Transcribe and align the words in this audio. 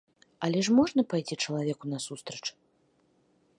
Але 0.45 0.63
ж 0.67 0.77
можна 0.77 1.03
пайсці 1.11 1.35
чалавеку 1.45 1.85
насустрач? 1.93 2.43